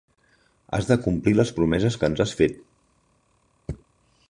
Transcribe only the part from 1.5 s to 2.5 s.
promeses que ens has